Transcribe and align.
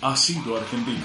Ácido 0.00 0.56
Argentino. 0.56 1.04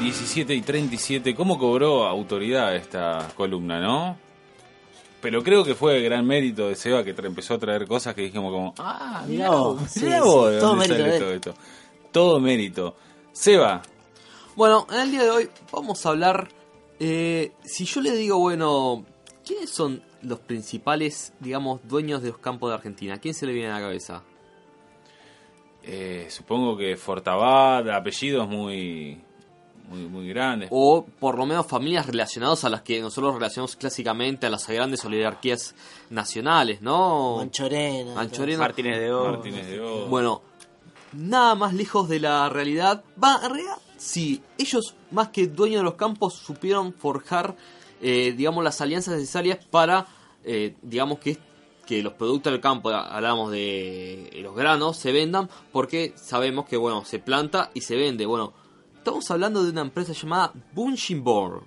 17 0.00 0.54
y 0.54 0.60
37. 0.60 1.34
¿Cómo 1.34 1.58
cobró 1.58 2.06
autoridad 2.06 2.76
esta 2.76 3.28
columna, 3.34 3.80
no? 3.80 4.16
Pero 5.20 5.42
creo 5.42 5.64
que 5.64 5.74
fue 5.74 6.00
gran 6.02 6.26
mérito 6.26 6.68
de 6.68 6.76
Seba 6.76 7.02
que 7.02 7.10
empezó 7.10 7.54
a 7.54 7.58
traer 7.58 7.86
cosas 7.88 8.14
que 8.14 8.22
dijimos 8.22 8.52
como, 8.52 8.74
ah, 8.78 9.24
Mirá 9.26 9.50
vos, 9.50 9.80
sí, 9.88 10.04
mirá 10.04 10.18
sí, 10.18 10.22
vos 10.22 10.50
de 10.50 10.58
todo 10.58 10.68
dónde 10.68 10.88
mérito 10.88 11.02
sale 11.02 11.12
de 11.12 11.18
todo 11.20 11.32
esto. 11.32 11.54
Todo 12.12 12.40
mérito. 12.40 12.96
Seba, 13.32 13.82
Bueno, 14.54 14.86
en 14.90 15.00
el 15.00 15.10
día 15.10 15.24
de 15.24 15.30
hoy 15.30 15.50
vamos 15.72 16.04
a 16.04 16.10
hablar. 16.10 16.48
Eh, 16.98 17.52
si 17.64 17.84
yo 17.84 18.00
le 18.00 18.12
digo, 18.16 18.38
bueno, 18.38 19.04
¿quiénes 19.44 19.70
son 19.70 20.02
los 20.22 20.40
principales, 20.40 21.32
digamos, 21.40 21.80
dueños 21.86 22.22
de 22.22 22.30
los 22.30 22.38
campos 22.38 22.70
de 22.70 22.74
Argentina? 22.74 23.18
¿Quién 23.18 23.34
se 23.34 23.46
le 23.46 23.52
viene 23.52 23.70
a 23.70 23.74
la 23.74 23.80
cabeza? 23.80 24.22
eh, 25.86 26.26
supongo 26.30 26.76
que 26.76 26.96
Fortabat, 26.96 27.88
apellidos 27.88 28.48
muy, 28.48 29.20
muy, 29.88 30.00
muy 30.08 30.28
grandes. 30.28 30.68
O 30.72 31.04
por 31.04 31.38
lo 31.38 31.46
menos 31.46 31.66
familias 31.66 32.06
relacionadas 32.06 32.64
a 32.64 32.68
las 32.68 32.82
que 32.82 33.00
nosotros 33.00 33.34
relacionamos 33.34 33.76
clásicamente 33.76 34.46
a 34.46 34.50
las 34.50 34.66
grandes 34.66 35.04
oligarquías 35.04 35.74
nacionales, 36.10 36.82
¿no? 36.82 37.36
Manchorena. 37.36 38.14
Manchorena. 38.14 38.58
Martínez 38.58 38.98
de 38.98 39.12
O. 39.12 39.24
Martínez 39.30 39.66
de 39.68 39.80
O. 39.80 40.06
Bueno, 40.08 40.42
nada 41.12 41.54
más 41.54 41.72
lejos 41.72 42.08
de 42.08 42.18
la 42.18 42.48
realidad. 42.48 43.04
Va, 43.22 43.38
en 43.44 43.50
realidad, 43.50 43.76
sí, 43.96 44.42
ellos 44.58 44.94
más 45.10 45.28
que 45.28 45.46
dueños 45.46 45.80
de 45.80 45.84
los 45.84 45.94
campos 45.94 46.34
supieron 46.34 46.92
forjar, 46.92 47.56
eh, 48.00 48.34
digamos, 48.36 48.62
las 48.64 48.80
alianzas 48.80 49.14
necesarias 49.14 49.64
para, 49.70 50.06
eh, 50.44 50.76
digamos, 50.82 51.18
que, 51.18 51.38
que 51.86 52.02
los 52.02 52.14
productos 52.14 52.52
del 52.52 52.60
campo, 52.60 52.90
hablamos 52.90 53.50
de 53.50 54.28
eh, 54.28 54.40
los 54.42 54.54
granos, 54.54 54.96
se 54.96 55.12
vendan 55.12 55.48
porque 55.72 56.12
sabemos 56.16 56.66
que, 56.66 56.76
bueno, 56.76 57.04
se 57.04 57.18
planta 57.18 57.70
y 57.74 57.80
se 57.80 57.96
vende. 57.96 58.26
Bueno, 58.26 58.52
estamos 58.96 59.30
hablando 59.30 59.62
de 59.64 59.70
una 59.70 59.82
empresa 59.82 60.12
llamada 60.12 60.52
Bunchimborg 60.72 61.62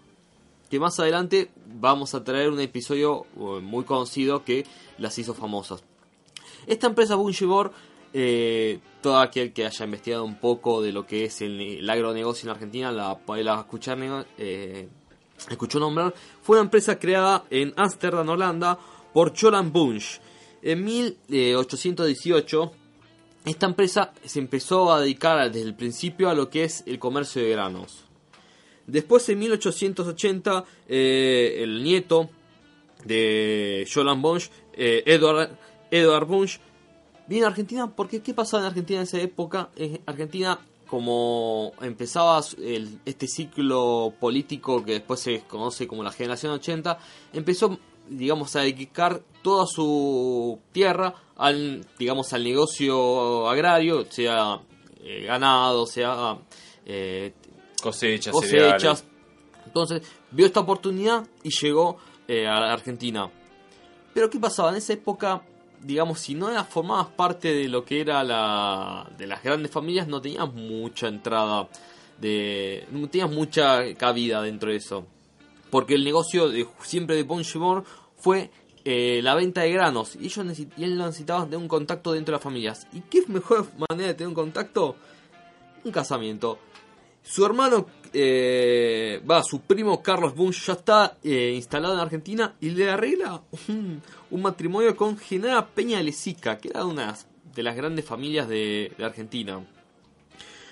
que 0.69 0.80
más 0.80 1.00
adelante 1.00 1.50
vamos 1.66 2.13
a 2.13 2.23
traer 2.23 2.52
un 2.52 2.59
episodio 2.59 3.25
muy 3.35 3.85
conocido 3.85 4.45
que 4.45 4.67
las 5.00 5.17
hizo 5.17 5.33
famosas. 5.33 5.83
Esta 6.67 6.85
empresa 6.85 7.16
Bunchibor, 7.16 7.72
eh, 8.13 8.79
todo 9.02 9.19
aquel 9.19 9.53
que 9.53 9.65
haya 9.65 9.85
investigado 9.85 10.25
un 10.25 10.39
poco 10.39 10.81
de 10.81 10.91
lo 10.91 11.05
que 11.05 11.25
es 11.25 11.41
el, 11.41 11.59
el 11.61 11.89
agronegocio 11.89 12.49
en 12.49 12.55
Argentina, 12.55 12.91
la 12.91 13.17
la 13.27 13.59
escuchar, 13.59 14.25
eh, 14.38 14.88
escuchó 15.49 15.79
nombrar, 15.79 16.13
fue 16.41 16.57
una 16.57 16.66
empresa 16.66 16.97
creada 16.99 17.45
en 17.49 17.73
Ámsterdam, 17.75 18.27
Holanda, 18.29 18.77
por 19.13 19.33
Cholan 19.33 19.71
Bunch. 19.71 20.19
En 20.61 20.83
1818, 20.83 22.71
esta 23.45 23.66
empresa 23.66 24.13
se 24.25 24.39
empezó 24.39 24.91
a 24.91 24.99
dedicar 24.99 25.51
desde 25.51 25.67
el 25.67 25.75
principio 25.75 26.29
a 26.29 26.33
lo 26.33 26.49
que 26.49 26.66
es 26.66 26.83
el 26.85 26.99
comercio 26.99 27.41
de 27.41 27.51
granos. 27.51 28.03
Después, 28.85 29.29
en 29.29 29.39
1880, 29.39 30.66
eh, 30.88 31.59
el 31.59 31.83
nieto 31.83 32.29
de 33.05 33.88
Jolan 33.91 34.21
Bunch, 34.21 34.49
eh, 34.73 35.03
Edward, 35.05 35.51
Edward 35.91 36.25
Bunch, 36.25 36.59
viene 37.30 37.45
a 37.45 37.49
Argentina 37.49 37.88
porque 37.95 38.22
¿qué 38.22 38.33
pasaba 38.33 38.63
en 38.63 38.67
Argentina 38.67 38.99
en 38.99 39.03
esa 39.03 39.19
época? 39.22 39.69
En 39.77 40.02
Argentina, 40.05 40.59
como 40.88 41.72
empezaba 41.81 42.41
el- 42.58 42.99
este 43.05 43.27
ciclo 43.27 44.11
político 44.19 44.83
que 44.83 44.94
después 44.94 45.19
se 45.19 45.41
conoce 45.41 45.88
como 45.88 46.03
la 46.03 46.11
generación 46.11 46.52
80, 46.53 46.97
empezó, 47.31 47.77
digamos, 48.09 48.55
a 48.55 48.61
dedicar 48.61 49.22
toda 49.44 49.66
su 49.67 50.59
tierra 50.72 51.13
al, 51.38 51.85
digamos, 51.97 52.33
al 52.33 52.44
negocio 52.44 53.47
agrario, 53.47 54.06
sea 54.11 54.59
eh, 55.01 55.23
ganado, 55.25 55.85
sea 55.85 56.38
eh, 56.85 57.34
cosechas, 57.81 58.34
cosechas. 58.34 58.50
cereales. 59.00 59.03
Entonces 59.66 60.01
vio 60.31 60.46
esta 60.47 60.59
oportunidad 60.61 61.25
y 61.44 61.50
llegó 61.51 61.97
eh, 62.28 62.47
a 62.47 62.73
Argentina. 62.73 63.29
Pero 64.13 64.29
¿qué 64.29 64.40
pasaba? 64.40 64.72
En 64.72 64.78
esa 64.78 64.94
época, 64.94 65.44
digamos, 65.81 66.19
si 66.19 66.35
no 66.35 66.50
formabas 66.66 67.07
parte 67.07 67.53
de 67.53 67.67
lo 67.69 67.84
que 67.85 68.01
era 68.01 68.23
la 68.23 69.09
de 69.17 69.28
las 69.28 69.44
grandes 69.44 69.72
familias, 69.72 70.07
no 70.07 70.22
tenías 70.22 70.51
mucha 70.53 71.07
entrada, 71.07 71.67
de, 72.19 72.85
no 72.91 73.07
tenías 73.09 73.31
mucha 73.31 73.94
cabida 73.95 74.41
dentro 74.41 74.69
de 74.72 74.78
eso. 74.78 75.06
Porque 75.69 75.94
el 75.95 76.03
negocio 76.03 76.50
de, 76.50 76.67
siempre 76.81 77.16
de 77.16 77.23
Bonchemor 77.23 77.84
fue 78.17 78.50
eh, 78.85 79.19
la 79.23 79.35
venta 79.35 79.62
de 79.62 79.72
granos. 79.72 80.16
Y 80.16 80.25
ellos 80.25 80.45
necesi- 80.45 80.72
y 80.78 80.84
él 80.84 80.97
necesitaba 80.97 81.45
de 81.45 81.57
un 81.57 81.67
contacto 81.67 82.11
dentro 82.13 82.31
de 82.34 82.38
las 82.38 82.44
familias. 82.44 82.88
¿Y 82.91 83.01
qué 83.01 83.23
mejor 83.28 83.67
manera 83.90 84.07
de 84.07 84.13
tener 84.16 84.29
un 84.29 84.34
contacto? 84.34 84.96
Un 85.84 85.91
casamiento. 85.91 86.59
Su 87.23 87.46
hermano, 87.46 87.85
eh, 88.14 89.22
va, 89.30 89.44
su 89.44 89.62
primo 89.62 90.02
Carlos 90.02 90.36
Bunch 90.36 90.66
ya 90.66 90.74
está 90.74 91.18
eh, 91.24 91.53
instalado 91.56 91.94
en 91.94 92.00
Argentina 92.00 92.56
y 92.59 92.70
le 92.72 92.90
arregla 92.90 93.42
un, 93.68 94.02
matrimonio 94.42 94.96
con 94.96 95.18
Genara 95.18 95.68
Peña 95.68 96.02
Lezica, 96.02 96.58
que 96.58 96.70
era 96.70 96.86
una 96.86 97.16
de 97.56 97.64
las 97.64 97.75
grandes 97.75 98.06
familias 98.06 98.47
de, 98.47 98.92
Argentina. 99.02 99.66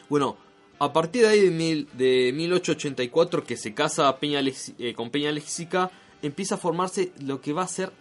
Bueno, 0.09 0.37
a 0.79 0.93
partir 0.93 1.23
de 1.23 1.27
ahí 1.29 1.41
de, 1.41 1.51
mil- 1.51 1.87
de 1.93 2.31
1884 2.33 3.43
que 3.43 3.57
se 3.57 3.73
casa 3.73 4.17
eh, 4.21 4.93
con 4.93 5.09
Peña 5.09 5.31
Lezica, 5.31 5.91
empieza 6.21 6.55
a 6.55 6.57
formarse 6.57 7.11
lo 7.21 7.41
que 7.41 7.53
va 7.53 7.63
a 7.63 7.67
ser 7.67 7.91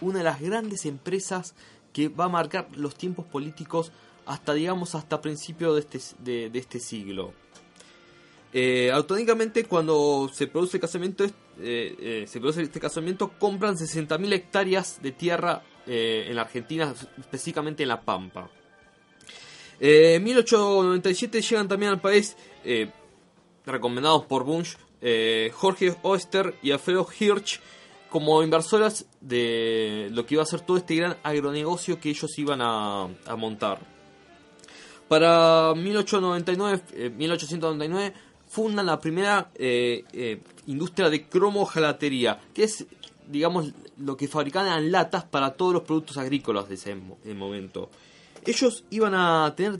una 0.00 0.18
de 0.18 0.24
las 0.24 0.40
grandes 0.40 0.86
empresas 0.86 1.54
que 1.92 2.08
va 2.08 2.26
a 2.26 2.28
marcar 2.28 2.68
los 2.76 2.94
tiempos 2.94 3.26
políticos 3.26 3.92
hasta, 4.26 4.52
digamos, 4.52 4.94
hasta 4.94 5.20
principios 5.20 5.74
de 5.74 5.98
este, 5.98 6.58
este 6.58 6.80
siglo. 6.80 7.32
Eh, 8.52 8.90
cuando 9.68 10.30
se 10.32 10.46
produce 10.46 10.76
el 10.78 10.80
casamiento, 10.80 11.24
eh, 11.24 11.30
eh, 11.60 12.24
se 12.26 12.40
produce 12.40 12.62
este 12.62 12.80
casamiento, 12.80 13.32
compran 13.38 13.76
60.000 13.76 14.32
hectáreas 14.32 15.02
de 15.02 15.12
tierra 15.12 15.62
eh, 15.86 16.26
en 16.28 16.36
la 16.36 16.42
Argentina, 16.42 16.94
específicamente 17.18 17.82
en 17.82 17.88
La 17.90 18.00
Pampa. 18.00 18.48
En 19.80 20.24
1897 20.24 21.40
llegan 21.40 21.68
también 21.68 21.92
al 21.92 22.00
país, 22.00 22.36
recomendados 23.64 24.24
por 24.26 24.42
Bunch, 24.42 24.76
Jorge 25.52 25.94
Oester 26.02 26.56
y 26.62 26.72
Alfredo 26.72 27.06
Hirsch 27.20 27.60
como 28.10 28.42
inversoras 28.42 29.06
de 29.20 30.08
lo 30.10 30.26
que 30.26 30.34
iba 30.34 30.42
a 30.42 30.46
ser 30.46 30.62
todo 30.62 30.78
este 30.78 30.96
gran 30.96 31.16
agronegocio 31.22 32.00
que 32.00 32.10
ellos 32.10 32.36
iban 32.38 32.60
a, 32.60 33.04
a 33.04 33.36
montar. 33.36 33.78
Para 35.08 35.74
1899, 35.74 36.82
eh, 36.92 37.10
1899 37.10 38.12
fundan 38.48 38.86
la 38.86 38.98
primera 38.98 39.50
eh, 39.54 40.04
eh, 40.12 40.40
industria 40.66 41.10
de 41.10 41.26
cromojalatería, 41.26 42.40
que 42.54 42.64
es, 42.64 42.86
digamos, 43.26 43.72
lo 43.98 44.16
que 44.16 44.28
fabricaban 44.28 44.90
latas 44.90 45.24
para 45.24 45.52
todos 45.54 45.72
los 45.74 45.82
productos 45.82 46.16
agrícolas 46.18 46.68
de 46.68 46.74
ese 46.76 46.94
mo- 46.94 47.18
el 47.24 47.34
momento. 47.34 47.90
Ellos 48.44 48.84
iban 48.90 49.14
a 49.14 49.52
tener 49.56 49.78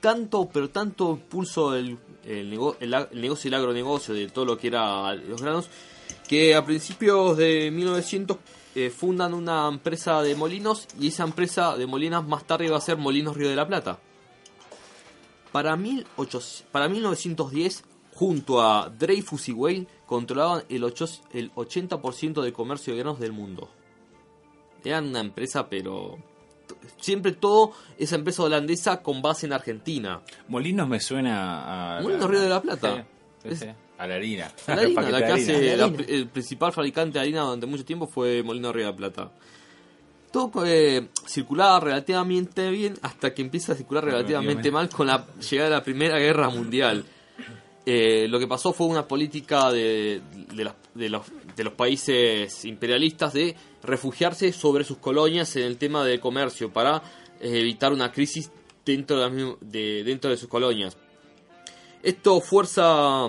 tanto, 0.00 0.48
pero 0.52 0.70
tanto 0.70 1.16
pulso 1.28 1.70
del 1.72 1.98
el, 2.24 2.50
nego- 2.50 2.76
el 2.80 2.92
el 2.94 3.20
negocio 3.20 3.48
el 3.48 3.54
agronegocio, 3.54 4.14
de 4.14 4.28
todo 4.28 4.44
lo 4.44 4.56
que 4.58 4.68
era 4.68 5.14
los 5.14 5.42
granos, 5.42 5.68
que 6.28 6.54
a 6.54 6.64
principios 6.64 7.36
de 7.36 7.70
1900 7.70 8.36
eh, 8.76 8.90
fundan 8.90 9.34
una 9.34 9.68
empresa 9.68 10.20
de 10.22 10.34
molinos 10.34 10.86
y 11.00 11.08
esa 11.08 11.24
empresa 11.24 11.76
de 11.76 11.86
molinas 11.86 12.26
más 12.26 12.44
tarde 12.46 12.68
va 12.70 12.78
a 12.78 12.80
ser 12.80 12.96
Molinos 12.96 13.36
Río 13.36 13.48
de 13.48 13.56
la 13.56 13.66
Plata. 13.66 13.98
Para, 15.52 15.76
1800 15.76 16.64
para 16.72 16.88
1910, 16.88 17.84
junto 18.14 18.62
a 18.62 18.88
Dreyfus 18.90 19.48
y 19.48 19.52
Weil, 19.52 19.88
controlaban 20.06 20.64
el, 20.68 20.84
ocho- 20.84 21.08
el 21.32 21.52
80% 21.54 22.42
del 22.42 22.52
comercio 22.52 22.92
de 22.92 23.00
granos 23.00 23.18
del 23.20 23.32
mundo. 23.32 23.68
Eran 24.84 25.08
una 25.08 25.20
empresa, 25.20 25.68
pero 25.68 26.18
siempre 26.98 27.32
todo 27.32 27.72
esa 27.98 28.16
empresa 28.16 28.42
holandesa 28.42 29.02
con 29.02 29.22
base 29.22 29.46
en 29.46 29.52
Argentina. 29.52 30.20
Molinos 30.48 30.88
me 30.88 31.00
suena 31.00 31.96
a. 31.98 32.02
Molinos 32.02 32.28
Río 32.30 32.40
de 32.40 32.48
la 32.48 32.60
Plata. 32.62 33.06
Sí, 33.42 33.48
sí, 33.50 33.56
sí. 33.56 33.66
A 33.96 34.06
la 34.06 34.14
harina. 34.16 34.52
La 34.66 34.74
harina, 34.74 35.02
la 35.10 35.18
que 35.18 35.24
harina. 35.24 35.34
hace 35.34 35.76
La 35.76 35.84
el 35.86 36.28
principal 36.28 36.72
fabricante 36.72 37.14
de 37.18 37.20
harina 37.22 37.42
durante 37.42 37.66
mucho 37.66 37.84
tiempo 37.84 38.06
fue 38.06 38.42
Molino 38.42 38.72
Río 38.72 38.86
de 38.86 38.90
la 38.90 38.96
Plata. 38.96 39.32
Todo 40.30 40.66
eh, 40.66 41.08
circulaba 41.26 41.78
relativamente 41.80 42.68
bien 42.70 42.94
hasta 43.02 43.32
que 43.32 43.40
empieza 43.42 43.72
a 43.72 43.76
circular 43.76 44.04
relativamente 44.04 44.70
mal 44.72 44.88
con 44.88 45.06
la 45.06 45.26
llegada 45.48 45.70
de 45.70 45.76
la 45.76 45.82
Primera 45.84 46.18
Guerra 46.18 46.48
Mundial. 46.50 47.04
Eh, 47.86 48.26
lo 48.28 48.38
que 48.38 48.46
pasó 48.46 48.72
fue 48.72 48.86
una 48.86 49.06
política 49.06 49.70
de, 49.70 50.22
de, 50.54 50.64
las- 50.64 50.74
de 50.94 51.08
los, 51.10 51.22
de 51.54 51.64
los 51.64 51.74
países 51.74 52.64
imperialistas 52.64 53.34
de 53.34 53.54
refugiarse 53.82 54.52
sobre 54.52 54.84
sus 54.84 54.96
colonias 54.98 55.54
en 55.56 55.64
el 55.64 55.76
tema 55.76 56.02
del 56.04 56.18
comercio 56.20 56.72
para 56.72 57.02
eh, 57.40 57.60
evitar 57.60 57.92
una 57.92 58.10
crisis 58.10 58.50
dentro 58.86 59.28
de, 59.60 60.02
dentro 60.04 60.30
de 60.30 60.36
sus 60.38 60.48
colonias. 60.48 60.96
Esto 62.02 62.40
fuerza 62.40 63.24
a 63.26 63.28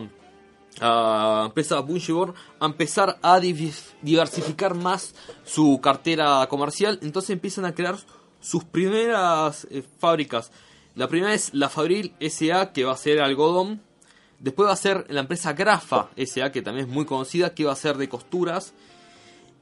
la 0.80 1.44
empresa 1.46 1.80
Bungibor 1.80 2.34
a 2.60 2.66
empezar 2.66 3.18
a 3.22 3.40
div- 3.40 3.94
diversificar 4.02 4.74
más 4.76 5.16
su 5.46 5.80
cartera 5.82 6.46
comercial. 6.50 7.00
Entonces 7.02 7.32
empiezan 7.32 7.66
a 7.66 7.74
crear 7.74 7.98
sus 8.42 8.64
primeras 8.64 9.68
eh, 9.70 9.84
fábricas. 10.00 10.52
La 10.96 11.08
primera 11.10 11.34
es 11.34 11.54
la 11.54 11.68
Fabril 11.70 12.14
SA, 12.22 12.72
que 12.74 12.84
va 12.86 12.94
a 12.94 12.98
ser 12.98 13.20
algodón. 13.22 13.82
Después 14.40 14.68
va 14.70 14.74
a 14.74 14.78
ser 14.78 15.06
la 15.10 15.22
empresa 15.22 15.54
Grafa 15.54 16.10
SA, 16.18 16.52
que 16.52 16.62
también 16.62 16.88
es 16.88 16.94
muy 16.94 17.06
conocida, 17.06 17.54
que 17.54 17.66
va 17.66 17.72
a 17.74 17.76
ser 17.76 17.98
de 17.98 18.10
costuras. 18.10 18.74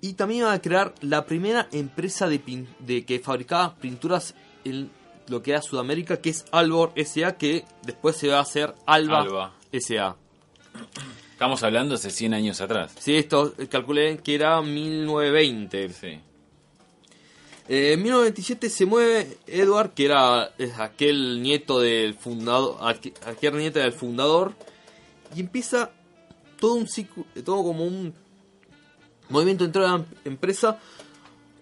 Y 0.02 0.14
también 0.14 0.46
va 0.46 0.54
a 0.54 0.62
crear 0.62 0.94
la 1.02 1.26
primera 1.26 1.68
empresa 1.72 2.28
de, 2.28 2.44
pin- 2.44 2.68
de 2.80 3.06
que 3.06 3.20
fabricaba 3.20 3.76
pinturas 3.76 4.36
en 4.66 4.90
lo 5.28 5.42
que 5.42 5.52
era 5.52 5.62
Sudamérica, 5.62 6.18
que 6.18 6.32
es 6.32 6.44
Albor 6.52 6.92
SA, 7.06 7.38
que 7.38 7.64
después 7.84 8.18
se 8.18 8.28
va 8.28 8.40
a 8.40 8.42
hacer 8.42 8.74
Alba, 8.86 9.20
Alba. 9.22 9.54
SA. 9.72 10.18
Estamos 11.32 11.64
hablando 11.64 11.96
hace 11.96 12.10
100 12.10 12.34
años 12.34 12.60
atrás. 12.62 12.94
Sí, 13.00 13.16
esto 13.16 13.54
eh, 13.58 13.68
calculé 13.68 14.18
que 14.18 14.36
era 14.36 14.62
1920. 14.62 15.90
Sí. 15.90 16.20
Eh, 17.70 17.94
en 17.94 18.04
1927 18.04 18.70
se 18.70 18.86
mueve 18.86 19.38
Edward, 19.48 19.94
que 19.94 20.06
era 20.06 20.52
aquel 20.78 21.42
nieto 21.42 21.80
del 21.80 22.14
fundador, 22.16 22.78
aqu- 22.82 23.14
aquel 23.26 23.58
nieto 23.58 23.80
del 23.80 23.94
fundador, 23.94 24.54
y 25.36 25.40
empieza 25.40 25.92
todo 26.60 26.76
un 26.76 26.88
ciclo, 26.88 27.26
todo 27.46 27.64
como 27.64 27.86
un 27.86 28.14
movimiento 29.30 29.64
dentro 29.64 29.82
de 29.84 29.88
la 29.88 29.96
em- 29.96 30.06
empresa, 30.26 30.80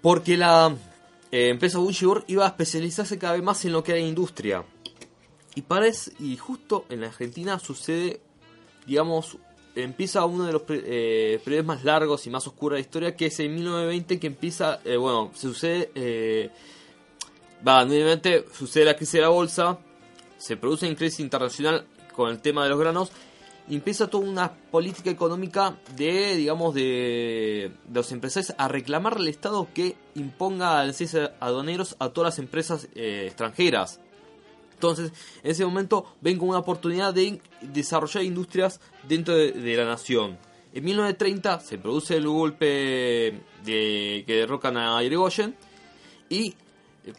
porque 0.01 0.37
la 0.37 0.75
eh, 1.31 1.49
empresa 1.49 1.77
Bungibor 1.77 2.25
iba 2.27 2.45
a 2.45 2.49
especializarse 2.49 3.17
cada 3.19 3.33
vez 3.33 3.43
más 3.43 3.63
en 3.65 3.71
lo 3.73 3.83
que 3.83 3.91
era 3.91 4.01
industria. 4.01 4.65
Y 5.55 5.61
parece, 5.61 6.11
y 6.19 6.35
justo 6.37 6.85
en 6.89 7.01
la 7.01 7.07
Argentina 7.07 7.59
sucede, 7.59 8.21
digamos, 8.87 9.37
empieza 9.75 10.25
uno 10.25 10.45
de 10.45 10.53
los 10.53 10.63
eh, 10.69 11.39
periodos 11.43 11.65
más 11.65 11.83
largos 11.83 12.25
y 12.27 12.29
más 12.29 12.45
oscuros 12.47 12.75
de 12.75 12.81
la 12.81 12.85
historia, 12.85 13.15
que 13.15 13.27
es 13.27 13.39
en 13.39 13.53
1920 13.53 14.19
que 14.19 14.27
empieza, 14.27 14.79
eh, 14.83 14.97
bueno, 14.97 15.31
se 15.33 15.47
sucede, 15.47 15.91
eh, 15.95 16.49
va, 17.65 17.85
nuevamente 17.85 18.45
sucede 18.53 18.85
la 18.85 18.95
crisis 18.95 19.13
de 19.13 19.21
la 19.21 19.29
bolsa, 19.29 19.79
se 20.37 20.57
produce 20.57 20.87
una 20.87 20.95
crisis 20.95 21.19
internacional 21.19 21.85
con 22.13 22.29
el 22.29 22.41
tema 22.41 22.63
de 22.63 22.69
los 22.69 22.79
granos, 22.79 23.11
empieza 23.69 24.07
toda 24.07 24.27
una 24.27 24.51
política 24.51 25.09
económica 25.09 25.77
de, 25.95 26.35
digamos, 26.35 26.73
de, 26.73 27.71
de 27.85 27.93
los 27.93 28.11
empresarios 28.11 28.53
a 28.57 28.67
reclamar 28.67 29.17
al 29.17 29.27
Estado 29.27 29.67
que 29.73 29.95
imponga 30.15 30.79
aranceles 30.79 31.31
aduaneros 31.39 31.95
a 31.99 32.09
todas 32.09 32.33
las 32.33 32.39
empresas 32.39 32.87
eh, 32.95 33.25
extranjeras. 33.27 33.99
Entonces, 34.81 35.11
en 35.43 35.51
ese 35.51 35.63
momento 35.63 36.15
ven 36.21 36.39
como 36.39 36.49
una 36.49 36.59
oportunidad 36.59 37.13
de 37.13 37.39
desarrollar 37.61 38.23
industrias 38.23 38.79
dentro 39.07 39.35
de, 39.35 39.77
la 39.77 39.85
nación. 39.85 40.39
En 40.73 40.83
1930 40.83 41.59
se 41.59 41.77
produce 41.77 42.17
el 42.17 42.27
golpe 42.27 42.65
de, 43.63 44.23
que 44.25 44.35
derrocan 44.35 44.77
a 44.77 45.03
Irigoyen 45.03 45.55
y 46.29 46.47
eh, 47.05 47.13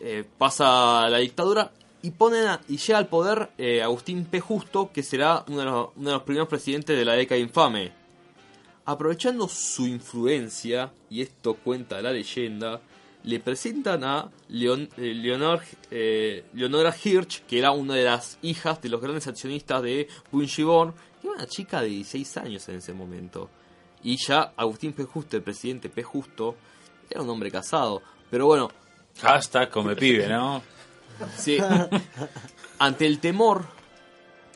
eh, 0.00 0.24
pasa 0.38 1.06
la 1.10 1.18
dictadura 1.18 1.70
y 2.00 2.12
ponen 2.12 2.46
y 2.66 2.78
llega 2.78 2.98
al 2.98 3.08
poder 3.08 3.50
eh, 3.58 3.82
Agustín 3.82 4.24
P. 4.24 4.40
Justo, 4.40 4.90
que 4.90 5.02
será 5.02 5.44
uno 5.48 5.58
de, 5.58 5.64
los, 5.66 5.88
uno 5.96 6.08
de 6.08 6.14
los 6.14 6.22
primeros 6.22 6.48
presidentes 6.48 6.96
de 6.96 7.04
la 7.04 7.12
década 7.12 7.38
infame. 7.38 7.92
Aprovechando 8.86 9.48
su 9.48 9.86
influencia, 9.86 10.92
y 11.10 11.20
esto 11.20 11.54
cuenta 11.56 12.00
la 12.00 12.12
leyenda, 12.12 12.80
le 13.26 13.38
presentan 13.40 14.02
a 14.04 14.30
Leon- 14.48 14.88
eh, 14.96 15.12
Leonor, 15.14 15.60
eh, 15.90 16.44
Leonora 16.54 16.94
Hirsch, 17.04 17.42
que 17.46 17.58
era 17.58 17.72
una 17.72 17.94
de 17.94 18.04
las 18.04 18.38
hijas 18.42 18.80
de 18.80 18.88
los 18.88 19.00
grandes 19.00 19.26
accionistas 19.26 19.82
de 19.82 20.08
Bungibor, 20.32 20.94
que 21.20 21.26
era 21.28 21.36
una 21.36 21.46
chica 21.46 21.82
de 21.82 21.88
16 21.88 22.36
años 22.38 22.68
en 22.68 22.76
ese 22.76 22.92
momento. 22.94 23.50
Y 24.02 24.16
ya 24.16 24.52
Agustín 24.56 24.92
P. 24.92 25.04
Justo, 25.04 25.36
el 25.36 25.42
presidente 25.42 25.88
P. 25.88 26.02
Justo, 26.02 26.54
era 27.10 27.20
un 27.22 27.28
hombre 27.28 27.50
casado. 27.50 28.00
Pero 28.30 28.46
bueno, 28.46 28.70
Hashtag 29.20 29.70
come 29.70 29.94
pibe, 29.96 30.28
¿no? 30.28 30.62
Sí. 31.36 31.58
Ante 32.78 33.06
el 33.06 33.18
temor 33.20 33.64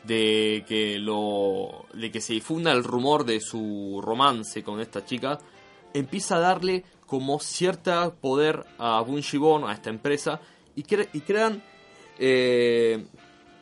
de 0.03 0.63
que 0.67 0.97
lo 0.97 1.85
de 1.93 2.11
que 2.11 2.21
se 2.21 2.33
difunda 2.33 2.71
el 2.71 2.83
rumor 2.83 3.25
de 3.25 3.39
su 3.41 3.99
romance 4.03 4.63
con 4.63 4.79
esta 4.79 5.03
chica, 5.05 5.39
empieza 5.93 6.37
a 6.37 6.39
darle 6.39 6.83
como 7.05 7.39
cierta 7.39 8.13
poder 8.13 8.65
a 8.77 9.01
Bungibon, 9.01 9.65
a 9.69 9.73
esta 9.73 9.89
empresa, 9.89 10.39
y, 10.75 10.83
cre- 10.83 11.09
y 11.13 11.19
crean 11.21 11.61
eh, 12.19 13.05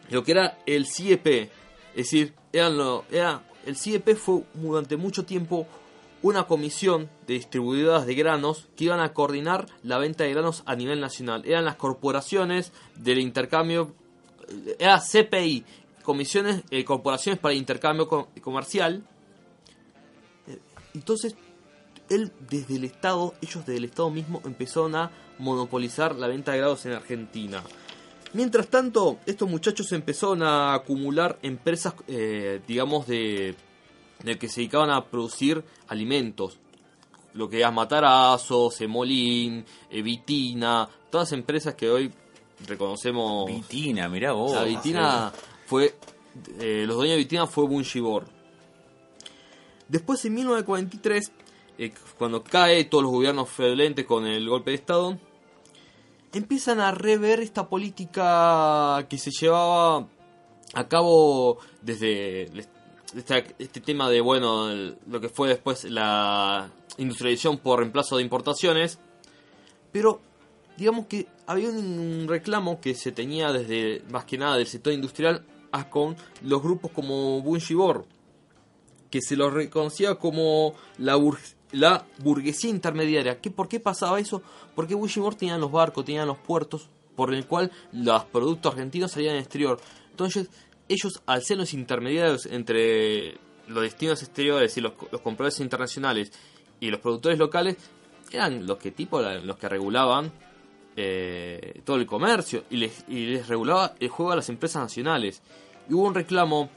lo 0.09 0.23
que 0.23 0.31
era 0.33 0.57
el 0.65 0.85
CIEP. 0.85 1.27
Es 1.27 1.49
decir, 1.95 2.33
lo, 2.53 3.05
era, 3.11 3.41
el 3.65 3.75
CIEP 3.75 4.15
fue 4.15 4.43
durante 4.53 4.97
mucho 4.97 5.25
tiempo 5.25 5.65
una 6.21 6.43
comisión 6.43 7.09
de 7.27 7.35
distribuidoras 7.35 8.05
de 8.05 8.13
granos 8.13 8.67
que 8.75 8.83
iban 8.85 8.99
a 8.99 9.13
coordinar 9.13 9.67
la 9.83 9.97
venta 9.97 10.25
de 10.25 10.31
granos 10.33 10.63
a 10.65 10.75
nivel 10.75 10.99
nacional. 10.99 11.43
Eran 11.45 11.63
las 11.65 11.75
corporaciones 11.77 12.71
del 12.95 13.19
intercambio, 13.19 13.95
era 14.79 14.99
CPI, 14.99 15.63
comisiones, 16.03 16.61
eh, 16.71 16.83
corporaciones 16.83 17.39
para 17.39 17.53
el 17.53 17.59
intercambio 17.59 18.07
co- 18.07 18.27
comercial. 18.41 19.03
Entonces, 20.93 21.35
él 22.09 22.31
desde 22.49 22.75
el 22.75 22.83
Estado, 22.83 23.33
ellos 23.41 23.65
desde 23.65 23.77
el 23.77 23.85
Estado 23.85 24.09
mismo 24.09 24.41
empezaron 24.45 24.95
a 24.95 25.11
monopolizar 25.37 26.15
la 26.15 26.27
venta 26.27 26.51
de 26.51 26.59
granos 26.59 26.85
en 26.85 26.93
Argentina. 26.93 27.63
Mientras 28.33 28.67
tanto, 28.67 29.17
estos 29.25 29.49
muchachos 29.49 29.91
empezaron 29.91 30.43
a 30.43 30.73
acumular 30.75 31.39
empresas, 31.41 31.95
eh, 32.07 32.61
digamos, 32.67 33.07
de, 33.07 33.55
de 34.23 34.37
que 34.37 34.47
se 34.47 34.61
dedicaban 34.61 34.91
a 34.91 35.05
producir 35.05 35.63
alimentos. 35.87 36.59
Lo 37.33 37.49
que 37.49 37.61
es 37.61 37.71
Matarazzo, 37.71 38.69
Semolín, 38.71 39.65
eh, 39.89 40.01
Vitina, 40.01 40.87
todas 41.09 41.31
empresas 41.31 41.73
que 41.75 41.89
hoy 41.89 42.11
reconocemos. 42.67 43.45
Vitina, 43.47 44.07
mirá 44.09 44.33
vos. 44.33 44.53
La 44.53 44.63
Vitina 44.63 45.31
fue. 45.65 45.95
eh, 46.59 46.83
los 46.85 46.97
dueños 46.97 47.13
de 47.15 47.23
Vitina 47.23 47.47
fue 47.47 47.65
Bungibor. 47.65 48.27
Después, 49.87 50.23
en 50.25 50.35
1943, 50.35 51.31
eh, 51.79 51.93
cuando 52.17 52.43
cae 52.43 52.83
todos 52.83 53.03
los 53.05 53.13
gobiernos 53.13 53.49
fraudulentos 53.49 54.03
con 54.03 54.27
el 54.27 54.49
golpe 54.49 54.71
de 54.71 54.75
Estado, 54.75 55.17
empiezan 56.33 56.81
a 56.81 56.91
rever 56.91 57.39
esta 57.39 57.69
política 57.69 59.07
que 59.09 59.17
se 59.17 59.31
llevaba 59.31 60.05
a 60.73 60.87
cabo 60.89 61.57
desde 61.81 62.51
este 63.15 63.79
tema 63.79 64.09
de, 64.09 64.19
bueno, 64.19 64.67
lo 65.07 65.21
que 65.21 65.29
fue 65.29 65.47
después 65.47 65.85
la 65.85 66.69
industrialización 66.97 67.59
por 67.59 67.79
reemplazo 67.79 68.17
de 68.17 68.23
importaciones. 68.23 68.99
Pero 69.93 70.19
digamos 70.75 71.05
que 71.07 71.27
había 71.47 71.69
un 71.69 72.25
reclamo 72.27 72.81
que 72.81 72.93
se 72.93 73.13
tenía 73.13 73.53
desde 73.53 74.03
más 74.11 74.25
que 74.25 74.37
nada 74.37 74.57
del 74.57 74.67
sector 74.67 74.91
industrial 74.91 75.45
a 75.71 75.89
con 75.89 76.17
los 76.41 76.61
grupos 76.61 76.91
como 76.91 77.41
Bungibor, 77.41 78.05
que 79.09 79.21
se 79.21 79.35
los 79.35 79.53
reconocía 79.53 80.15
como 80.15 80.73
la, 80.97 81.15
la 81.71 82.05
burguesía 82.19 82.69
intermediaria. 82.69 83.39
¿Qué, 83.39 83.51
¿Por 83.51 83.67
qué 83.67 83.79
pasaba 83.79 84.19
eso? 84.19 84.41
Porque 84.75 84.95
Bungibor 84.95 85.35
tenían 85.35 85.61
los 85.61 85.71
barcos, 85.71 86.05
tenían 86.05 86.27
los 86.27 86.37
puertos, 86.37 86.89
por 87.15 87.33
el 87.33 87.45
cual 87.45 87.71
los 87.91 88.25
productos 88.25 88.73
argentinos 88.73 89.11
salían 89.11 89.35
al 89.35 89.41
exterior. 89.41 89.79
Entonces, 90.11 90.49
ellos, 90.87 91.21
al 91.25 91.43
ser 91.43 91.57
los 91.57 91.73
intermediarios 91.73 92.45
entre 92.45 93.37
los 93.67 93.83
destinos 93.83 94.23
exteriores 94.23 94.75
y 94.77 94.81
los, 94.81 94.93
los 95.11 95.21
compradores 95.21 95.59
internacionales 95.59 96.31
y 96.79 96.89
los 96.89 96.99
productores 96.99 97.37
locales, 97.37 97.77
eran 98.31 98.65
los 98.65 98.77
que 98.77 98.91
tipo 98.91 99.21
los 99.21 99.57
que 99.57 99.69
regulaban 99.69 100.31
eh, 100.95 101.81
todo 101.85 101.97
el 101.97 102.05
comercio 102.05 102.63
y 102.69 102.77
les, 102.77 103.05
y 103.07 103.25
les 103.27 103.47
regulaba 103.47 103.95
el 103.99 104.09
juego 104.09 104.31
a 104.31 104.35
las 104.35 104.49
empresas 104.49 104.81
nacionales. 104.81 105.41
Y 105.89 105.93
hubo 105.93 106.07
un 106.07 106.15
reclamo 106.15 106.69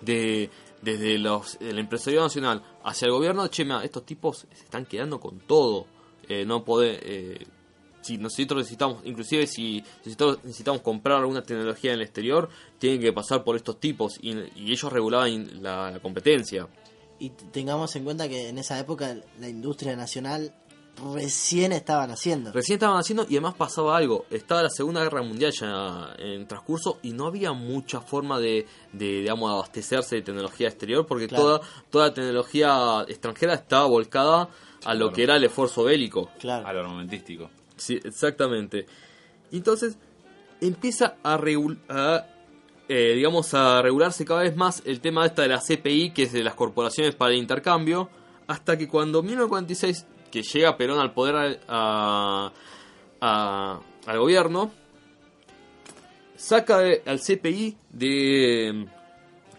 de 0.00 0.50
desde 0.84 1.18
los 1.18 1.56
el 1.60 1.78
empresario 1.78 2.20
nacional 2.20 2.62
hacia 2.84 3.06
el 3.06 3.12
gobierno, 3.12 3.48
che, 3.48 3.64
mira, 3.64 3.82
estos 3.82 4.04
tipos 4.04 4.46
se 4.52 4.64
están 4.64 4.86
quedando 4.86 5.18
con 5.18 5.40
todo. 5.40 5.86
Eh, 6.28 6.44
no 6.44 6.64
poder, 6.64 7.00
eh, 7.02 7.46
si 8.00 8.18
nosotros 8.18 8.58
necesitamos, 8.58 9.02
inclusive 9.04 9.46
si 9.46 9.82
necesitamos, 9.98 10.44
necesitamos 10.44 10.82
comprar 10.82 11.18
alguna 11.18 11.42
tecnología 11.42 11.92
en 11.92 12.00
el 12.00 12.04
exterior, 12.04 12.48
tienen 12.78 13.00
que 13.00 13.12
pasar 13.12 13.44
por 13.44 13.56
estos 13.56 13.80
tipos 13.80 14.18
y, 14.20 14.30
ellos 14.56 14.92
regulaban 14.92 15.62
la, 15.62 15.98
competencia. 16.02 16.68
Y 17.18 17.30
tengamos 17.30 17.94
en 17.96 18.04
cuenta 18.04 18.28
que 18.28 18.48
en 18.48 18.58
esa 18.58 18.78
época 18.78 19.16
la 19.38 19.48
industria 19.48 19.96
nacional 19.96 20.54
recién 21.14 21.72
estaba 21.72 22.06
naciendo. 22.06 22.52
Recién 22.52 22.76
estaban 22.76 22.98
haciendo 22.98 23.24
y 23.28 23.34
además 23.34 23.54
pasaba 23.54 23.96
algo. 23.96 24.26
Estaba 24.30 24.62
la 24.62 24.70
Segunda 24.70 25.02
Guerra 25.02 25.22
Mundial 25.22 25.52
ya 25.52 26.14
en 26.18 26.46
transcurso 26.46 26.98
y 27.02 27.12
no 27.12 27.26
había 27.26 27.52
mucha 27.52 28.00
forma 28.00 28.38
de, 28.38 28.66
de 28.92 29.06
digamos, 29.22 29.50
abastecerse 29.50 30.16
de 30.16 30.22
tecnología 30.22 30.68
exterior 30.68 31.06
porque 31.06 31.26
Claro. 31.28 31.44
toda, 31.44 31.60
toda 31.90 32.06
la 32.08 32.14
tecnología 32.14 33.04
extranjera 33.08 33.54
estaba 33.54 33.86
volcada 33.86 34.48
a 34.84 34.94
lo 34.94 35.06
Claro. 35.06 35.12
que 35.12 35.22
era 35.24 35.36
el 35.36 35.44
esfuerzo 35.44 35.84
bélico. 35.84 36.30
Claro. 36.38 36.66
Al 36.66 36.78
armamentístico. 36.78 37.50
Sí, 37.76 37.98
exactamente. 38.04 38.86
Entonces 39.52 39.96
empieza 40.60 41.16
a, 41.22 41.36
regul- 41.38 41.78
a 41.88 42.26
eh, 42.88 43.14
digamos, 43.16 43.52
a 43.54 43.80
regularse 43.82 44.24
cada 44.24 44.42
vez 44.42 44.56
más 44.56 44.82
el 44.84 45.00
tema 45.00 45.24
esta 45.26 45.42
de 45.42 45.48
la 45.48 45.58
CPI, 45.60 46.10
que 46.10 46.24
es 46.24 46.32
de 46.32 46.44
las 46.44 46.54
corporaciones 46.54 47.14
para 47.14 47.32
el 47.32 47.38
intercambio, 47.38 48.10
hasta 48.46 48.76
que 48.76 48.86
cuando 48.88 49.20
en 49.20 49.26
1946, 49.26 50.06
que 50.34 50.42
llega 50.42 50.76
Perón 50.76 50.98
al 50.98 51.12
poder 51.14 51.60
al 51.68 52.50
gobierno, 54.18 54.72
saca 56.34 56.80
al 57.06 57.20
CPI 57.20 57.76
de, 57.88 58.88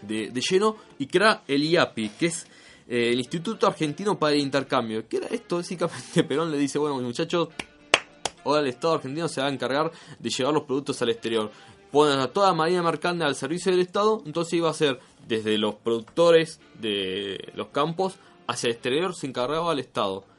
de, 0.02 0.40
lleno 0.50 0.76
y 0.98 1.06
crea 1.06 1.44
el 1.48 1.62
IAPI, 1.62 2.10
que 2.10 2.26
es 2.26 2.46
eh, 2.86 3.10
el 3.10 3.18
Instituto 3.18 3.66
Argentino 3.66 4.18
para 4.18 4.34
el 4.34 4.40
Intercambio. 4.40 5.08
Que 5.08 5.16
era 5.16 5.28
esto, 5.28 5.56
básicamente 5.56 6.22
Perón 6.28 6.50
le 6.50 6.58
dice, 6.58 6.78
bueno 6.78 7.00
muchachos, 7.00 7.48
ahora 8.44 8.60
el 8.60 8.66
Estado 8.66 8.96
argentino 8.96 9.28
se 9.28 9.40
va 9.40 9.46
a 9.46 9.50
encargar 9.50 9.90
de 10.18 10.28
llevar 10.28 10.52
los 10.52 10.64
productos 10.64 11.00
al 11.00 11.08
exterior. 11.08 11.50
Ponen 11.90 12.18
a 12.18 12.26
toda 12.26 12.52
marina 12.52 12.82
mercante 12.82 13.24
al 13.24 13.34
servicio 13.34 13.72
del 13.72 13.80
Estado, 13.80 14.22
entonces 14.26 14.52
iba 14.52 14.68
a 14.68 14.74
ser 14.74 15.00
desde 15.26 15.56
los 15.56 15.76
productores 15.76 16.60
de 16.78 17.50
los 17.54 17.68
campos 17.68 18.16
hacia 18.46 18.68
el 18.68 18.74
exterior, 18.74 19.14
se 19.14 19.26
encargaba 19.26 19.72
al 19.72 19.78
Estado. 19.78 20.35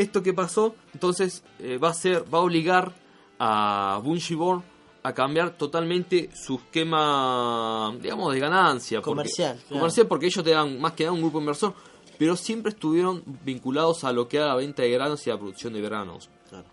Esto 0.00 0.22
que 0.22 0.32
pasó, 0.32 0.74
entonces 0.94 1.44
eh, 1.58 1.76
va 1.78 1.90
a 1.90 1.94
ser, 1.94 2.24
va 2.32 2.38
a 2.38 2.42
obligar 2.42 2.92
a 3.38 4.00
Bungiborn 4.02 4.62
a 5.02 5.12
cambiar 5.14 5.50
totalmente 5.56 6.30
su 6.34 6.56
esquema, 6.56 7.92
digamos, 8.00 8.32
de 8.32 8.40
ganancia. 8.40 8.98
porque- 9.00 9.10
Comercial, 9.10 9.56
claro. 9.66 9.80
Comercial 9.80 10.06
porque 10.06 10.26
ellos 10.26 10.44
tenían 10.44 10.80
más 10.80 10.92
que 10.92 11.04
nada 11.04 11.12
un 11.14 11.20
grupo 11.22 11.38
inversor, 11.40 11.74
pero 12.18 12.36
siempre 12.36 12.70
estuvieron 12.72 13.22
vinculados 13.44 14.04
a 14.04 14.12
lo 14.12 14.28
que 14.28 14.36
era 14.38 14.46
la 14.46 14.56
venta 14.56 14.82
de 14.82 14.90
granos 14.90 15.26
y 15.26 15.30
la 15.30 15.38
producción 15.38 15.72
de 15.72 15.80
granos. 15.80 16.28
Claro. 16.48 16.66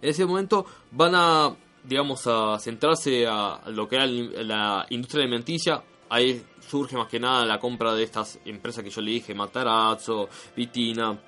En 0.00 0.08
ese 0.10 0.24
momento 0.26 0.66
van 0.90 1.14
a, 1.14 1.54
digamos, 1.84 2.26
a 2.26 2.58
centrarse 2.58 3.26
a 3.26 3.60
lo 3.68 3.88
que 3.88 3.96
era 3.96 4.06
la 4.06 4.86
industria 4.90 5.22
alimenticia. 5.22 5.82
Ahí 6.08 6.42
surge 6.66 6.96
más 6.96 7.08
que 7.08 7.18
nada 7.20 7.44
la 7.44 7.58
compra 7.58 7.92
de 7.94 8.04
estas 8.04 8.38
empresas 8.44 8.82
que 8.84 8.90
yo 8.90 9.00
le 9.02 9.10
dije, 9.12 9.34
Matarazzo, 9.34 10.28
Vitina. 10.56 11.18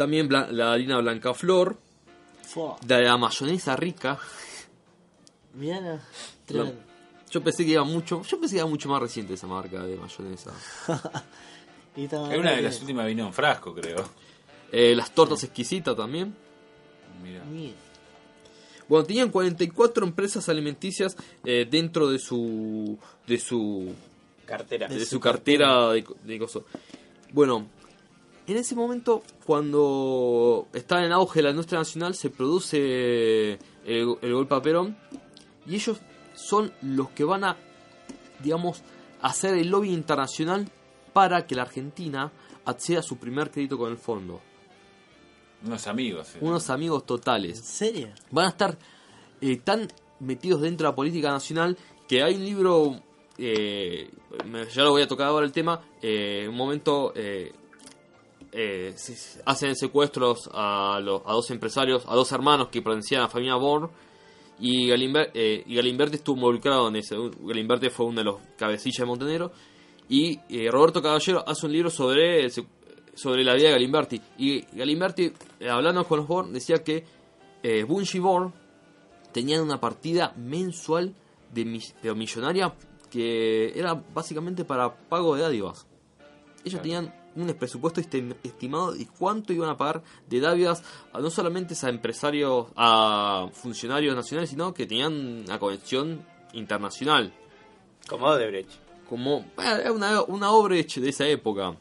También 0.00 0.30
la 0.30 0.72
harina 0.72 0.96
Blanca 0.96 1.34
Flor, 1.34 1.76
Fua, 2.42 2.78
de 2.80 3.02
la 3.02 3.18
mayonesa 3.18 3.76
rica. 3.76 4.18
mirá, 5.52 6.00
tremendo. 6.46 6.80
Yo 7.30 7.42
pensé 7.42 7.66
que 7.66 7.72
iba 7.72 7.84
mucho, 7.84 8.22
yo 8.22 8.40
pensé 8.40 8.54
que 8.54 8.60
era 8.60 8.66
mucho 8.66 8.88
más 8.88 9.02
reciente 9.02 9.34
esa 9.34 9.46
marca 9.46 9.82
de 9.84 9.98
mayonesa. 9.98 10.52
Y 11.96 12.04
Es 12.04 12.12
una 12.12 12.52
de 12.52 12.62
las 12.62 12.80
últimas 12.80 13.06
vino 13.08 13.26
en 13.26 13.32
frasco, 13.34 13.74
creo. 13.74 14.08
Eh, 14.72 14.94
las 14.94 15.12
tortas 15.12 15.44
exquisitas 15.44 15.94
también. 15.94 16.34
Mira. 17.22 17.44
Bueno, 18.88 19.04
tenían 19.04 19.28
44 19.28 20.06
empresas 20.06 20.48
alimenticias 20.48 21.14
eh, 21.44 21.66
dentro 21.70 22.08
de 22.08 22.18
su 22.18 22.98
de 23.26 23.38
su 23.38 23.94
Cartera. 24.46 24.88
de, 24.88 24.94
De 24.94 25.04
su 25.04 25.16
su 25.16 25.20
cartera 25.20 25.90
de, 25.90 26.06
de 26.24 26.38
coso. 26.38 26.64
Bueno, 27.32 27.68
en 28.52 28.58
ese 28.58 28.74
momento, 28.74 29.22
cuando 29.44 30.66
está 30.72 31.04
en 31.04 31.12
auge 31.12 31.42
la 31.42 31.50
industria 31.50 31.78
nacional, 31.80 32.14
se 32.14 32.30
produce 32.30 33.52
el, 33.84 34.16
el 34.20 34.32
golpe 34.34 34.54
a 34.54 34.62
Perón 34.62 34.96
y 35.66 35.74
ellos 35.74 35.98
son 36.34 36.72
los 36.82 37.10
que 37.10 37.24
van 37.24 37.44
a, 37.44 37.56
digamos, 38.42 38.82
hacer 39.22 39.54
el 39.54 39.68
lobby 39.68 39.92
internacional 39.92 40.68
para 41.12 41.46
que 41.46 41.54
la 41.54 41.62
Argentina 41.62 42.32
acceda 42.64 43.00
a 43.00 43.02
su 43.02 43.18
primer 43.18 43.50
crédito 43.50 43.76
con 43.76 43.90
el 43.90 43.98
fondo. 43.98 44.40
Unos 45.64 45.86
amigos. 45.86 46.34
eh. 46.36 46.38
Unos 46.40 46.70
amigos 46.70 47.02
¿en 47.02 47.06
totales. 47.06 47.58
serio? 47.60 48.08
Van 48.30 48.46
a 48.46 48.48
estar 48.50 48.78
eh, 49.40 49.56
tan 49.58 49.88
metidos 50.20 50.62
dentro 50.62 50.86
de 50.86 50.92
la 50.92 50.96
política 50.96 51.30
nacional 51.30 51.76
que 52.08 52.22
hay 52.22 52.34
un 52.36 52.44
libro, 52.44 53.00
eh, 53.38 54.10
ya 54.74 54.82
lo 54.82 54.90
voy 54.92 55.02
a 55.02 55.08
tocar 55.08 55.26
ahora 55.28 55.44
el 55.46 55.52
tema, 55.52 55.80
eh, 56.02 56.46
un 56.48 56.56
momento 56.56 57.12
eh, 57.14 57.52
eh, 58.52 58.94
hacen 59.46 59.76
secuestros 59.76 60.48
a, 60.52 61.00
los, 61.02 61.22
a 61.24 61.32
dos 61.32 61.50
empresarios, 61.50 62.04
a 62.06 62.14
dos 62.14 62.30
hermanos 62.32 62.68
que 62.68 62.82
pertenecían 62.82 63.20
a 63.20 63.24
la 63.24 63.30
familia 63.30 63.56
Born 63.56 63.90
y, 64.58 64.88
Galimber- 64.88 65.30
eh, 65.34 65.62
y 65.66 65.74
Galimberti 65.76 66.16
estuvo 66.16 66.36
involucrado 66.36 66.88
en 66.88 66.96
ese. 66.96 67.16
Galimberti 67.40 67.88
fue 67.90 68.06
uno 68.06 68.18
de 68.18 68.24
los 68.24 68.36
cabecillas 68.56 68.98
de 68.98 69.06
Montenegro 69.06 69.52
y 70.08 70.38
eh, 70.48 70.70
Roberto 70.70 71.00
Caballero 71.00 71.44
hace 71.46 71.66
un 71.66 71.72
libro 71.72 71.90
sobre 71.90 72.48
sobre 73.14 73.44
la 73.44 73.54
vida 73.54 73.66
de 73.68 73.72
Galimberti 73.72 74.20
y 74.38 74.60
Galimberti 74.76 75.32
hablando 75.68 76.04
con 76.04 76.18
los 76.20 76.28
Born 76.28 76.52
decía 76.52 76.82
que 76.82 77.04
eh, 77.62 77.84
Bungie 77.84 78.20
Born 78.20 78.52
tenían 79.32 79.62
una 79.62 79.78
partida 79.78 80.32
mensual 80.36 81.14
de, 81.52 81.64
millonaria 82.14 82.72
que 83.10 83.78
era 83.78 83.94
básicamente 83.94 84.64
para 84.64 84.94
pago 84.94 85.34
de 85.34 85.42
dádivas. 85.42 85.86
Ellos 86.64 86.80
Claro. 86.80 86.82
tenían 86.82 87.14
un 87.36 87.54
presupuesto 87.54 88.00
este- 88.00 88.36
estimado 88.42 88.92
de 88.92 89.06
cuánto 89.06 89.52
iban 89.52 89.70
a 89.70 89.76
pagar 89.76 90.02
de 90.28 90.40
dádivas 90.40 90.82
a 91.12 91.20
no 91.20 91.30
solamente 91.30 91.74
a 91.80 91.88
empresarios, 91.88 92.66
a 92.76 93.48
funcionarios 93.52 94.14
nacionales, 94.16 94.50
sino 94.50 94.74
que 94.74 94.86
tenían 94.86 95.44
una 95.46 95.58
conexión 95.58 96.24
internacional. 96.52 97.32
Como 98.08 98.26
Odebrecht. 98.26 98.70
Como 99.08 99.44
era 99.58 99.92
una, 99.92 100.22
una 100.22 100.50
obra 100.52 100.76
hecha 100.76 101.00
de 101.00 101.08
esa 101.10 101.26
época. 101.26 101.74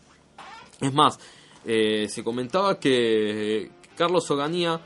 Es 0.79 0.93
más, 0.93 1.19
eh, 1.65 2.07
se 2.09 2.23
comentaba 2.23 2.79
que 2.79 3.69
Carlos 3.95 4.29
Oganía, 4.31 4.79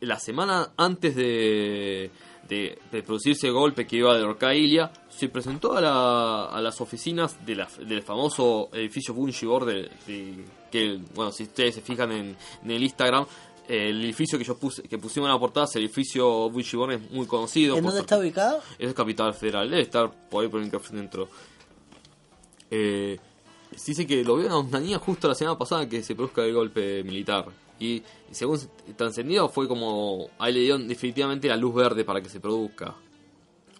la 0.00 0.18
semana 0.18 0.72
antes 0.76 1.16
de, 1.16 2.10
de, 2.48 2.78
de 2.92 3.02
producirse 3.02 3.46
el 3.48 3.52
golpe 3.52 3.86
que 3.86 3.96
iba 3.96 4.16
de 4.16 4.22
Orcailia, 4.24 4.90
se 5.08 5.28
presentó 5.28 5.76
a, 5.76 5.80
la- 5.80 6.44
a 6.46 6.60
las 6.60 6.80
oficinas 6.80 7.44
de 7.44 7.54
la- 7.56 7.68
del 7.86 8.02
famoso 8.02 8.68
edificio 8.72 9.14
Bungibor, 9.14 9.64
de, 9.64 9.90
de- 10.06 10.44
que, 10.70 11.00
bueno, 11.14 11.32
si 11.32 11.44
ustedes 11.44 11.74
se 11.76 11.80
fijan 11.80 12.12
en, 12.12 12.36
en 12.64 12.70
el 12.70 12.82
Instagram, 12.82 13.24
eh, 13.68 13.88
el 13.90 14.04
edificio 14.04 14.38
que 14.38 14.44
yo 14.44 14.56
puse, 14.56 14.82
que 14.82 14.98
pusimos 14.98 15.26
en 15.28 15.32
la 15.34 15.40
portada, 15.40 15.66
el 15.74 15.82
edificio 15.84 16.48
Bungibor 16.50 16.92
es 16.92 17.10
muy 17.10 17.26
conocido. 17.26 17.76
¿En 17.76 17.84
dónde 17.84 18.00
está 18.00 18.18
ubicado? 18.18 18.60
es 18.78 18.94
Capital 18.94 19.34
Federal, 19.34 19.68
debe 19.70 19.82
estar 19.82 20.10
por 20.28 20.42
ahí 20.44 20.48
por 20.50 20.60
el 20.62 20.70
centro. 20.82 21.28
Eh, 22.70 23.18
se 23.74 23.90
dice 23.92 24.06
que 24.06 24.24
lo 24.24 24.36
vio 24.36 24.46
en 24.46 24.52
Ontanía 24.52 24.98
justo 24.98 25.28
la 25.28 25.34
semana 25.34 25.58
pasada 25.58 25.88
que 25.88 26.02
se 26.02 26.14
produzca 26.14 26.44
el 26.44 26.54
golpe 26.54 27.02
militar. 27.04 27.46
Y 27.78 28.02
según 28.30 28.58
está 28.88 29.04
encendido, 29.04 29.48
fue 29.48 29.68
como. 29.68 30.28
Ahí 30.38 30.52
le 30.54 30.60
dieron 30.60 30.88
definitivamente 30.88 31.48
la 31.48 31.56
luz 31.56 31.74
verde 31.74 32.04
para 32.04 32.20
que 32.22 32.28
se 32.28 32.40
produzca. 32.40 32.94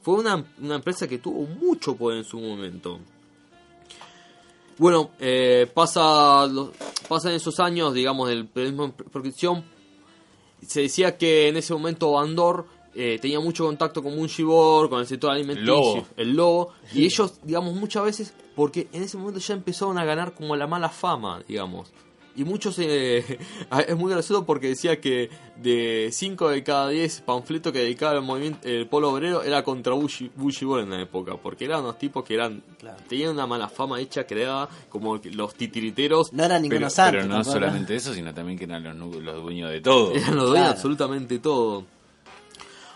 Fue 0.03 0.15
una, 0.15 0.45
una 0.61 0.75
empresa 0.77 1.09
que 1.09 1.19
tuvo 1.19 1.43
mucho 1.47 1.97
poder 1.97 2.19
en 2.19 2.25
su 2.25 2.39
momento. 2.39 3.01
Bueno, 4.79 5.11
eh, 5.19 5.67
pasa 5.73 6.47
los- 6.47 6.71
pasan 7.09 7.33
esos 7.33 7.59
años, 7.61 7.95
digamos, 7.95 8.29
del 8.29 8.47
periodismo 8.47 8.85
en 8.85 8.93
prescripción. 8.93 9.65
Se 10.67 10.83
decía 10.83 11.17
que 11.17 11.49
en 11.49 11.57
ese 11.57 11.73
momento 11.73 12.13
Bandor 12.13 12.67
eh, 12.95 13.19
tenía 13.21 13.41
mucho 13.41 13.65
contacto 13.67 14.03
con 14.03 14.15
Mungibor, 14.17 14.89
con 14.91 15.01
el 15.01 15.07
sector 15.07 15.31
alimenticio, 15.31 15.75
Lobo. 15.75 16.07
el 16.17 16.35
lobo, 16.35 16.73
y 16.95 17.05
ellos, 17.07 17.41
digamos, 17.43 17.75
muchas 17.75 18.05
veces, 18.05 18.35
porque 18.55 18.89
en 18.93 19.03
ese 19.03 19.17
momento 19.19 19.39
ya 19.41 19.55
empezaron 19.55 19.99
a 19.99 20.05
ganar 20.05 20.35
como 20.35 20.57
la 20.57 20.67
mala 20.67 20.89
fama, 20.89 21.43
digamos. 21.47 21.91
Y 22.37 22.45
muchos, 22.45 22.79
eh, 22.79 23.39
es 23.89 23.97
muy 23.97 24.13
gracioso 24.13 24.45
porque 24.45 24.69
decía 24.69 25.01
que 25.01 25.31
de 25.57 26.11
5 26.13 26.51
de 26.51 26.63
cada 26.63 26.89
10 26.91 27.23
panfletos 27.23 27.73
que 27.73 27.79
dedicaba 27.79 28.15
el 28.15 28.23
movimiento, 28.23 28.69
el 28.69 28.87
polo 28.89 29.11
obrero 29.11 29.43
era 29.43 29.65
contra 29.65 29.95
Bushi, 29.95 30.31
Bushibor 30.37 30.81
en 30.81 30.91
la 30.91 31.01
época, 31.01 31.37
porque 31.37 31.65
eran 31.65 31.81
unos 31.81 31.99
tipos 31.99 32.25
que 32.25 32.35
eran, 32.35 32.63
Claro. 32.79 32.99
tenían 33.09 33.31
una 33.31 33.47
mala 33.47 33.69
fama 33.69 33.99
hecha, 34.01 34.27
creada, 34.27 34.69
como 34.91 35.17
los 35.33 35.55
titiriteros, 35.55 36.33
No 36.33 36.45
era 36.45 36.59
ninguno 36.59 36.91
santo. 36.91 37.13
pero 37.13 37.25
no 37.27 37.35
tampoco. 37.37 37.53
solamente 37.55 37.97
eso, 37.97 38.13
sino 38.13 38.35
también 38.35 38.59
que 38.59 38.65
eran 38.65 38.99
los, 38.99 39.17
los 39.17 39.43
dueños 39.43 39.71
de 39.71 39.81
todo. 39.81 40.13
Eran 40.13 40.37
los 40.37 40.49
dueños 40.51 40.67
de 40.67 40.73
absolutamente 40.73 41.39
todo. 41.39 41.85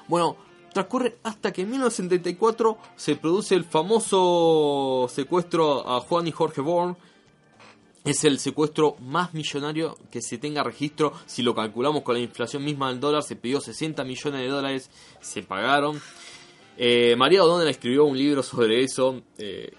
Bueno, 0.07 0.37
transcurre 0.75 1.17
hasta 1.23 1.53
que 1.53 1.63
en 1.63 1.71
1974 1.71 2.77
se 2.97 3.17
produce 3.17 3.55
el 3.55 3.65
famoso 3.65 5.07
secuestro 5.09 5.89
a 5.89 6.01
Juan 6.01 6.27
y 6.27 6.33
Jorge 6.33 6.61
Born. 6.61 6.97
Es 8.05 8.25
el 8.25 8.39
secuestro 8.39 8.97
más 9.01 9.35
millonario 9.35 9.99
que 10.11 10.23
se 10.23 10.39
tenga 10.39 10.63
registro. 10.63 11.13
Si 11.27 11.43
lo 11.43 11.55
calculamos 11.55 12.03
con 12.03 12.15
la 12.15 12.21
inflación 12.21 12.65
misma 12.65 12.89
del 12.89 13.01
dólar, 13.01 13.23
se 13.23 13.37
pidió 13.37 13.61
60 13.61 14.05
millones 14.05 14.41
de 14.41 14.49
dólares, 14.49 14.91
se 15.21 15.43
pagaron. 15.43 16.01
Eh, 16.79 17.15
María 17.17 17.45
O'Donnell 17.45 17.69
escribió 17.69 18.05
un 18.05 18.17
libro 18.17 18.43
sobre 18.43 18.83
eso. 18.83 19.23
eh, 19.37 19.71